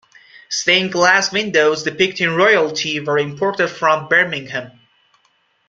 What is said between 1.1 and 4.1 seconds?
windows depicting royalty were imported from